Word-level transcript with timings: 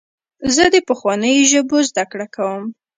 زه 0.55 0.65
د 0.73 0.75
پخوانیو 0.87 1.47
ژبو 1.51 1.77
زدهکړه 1.89 2.27
کوم. 2.35 2.63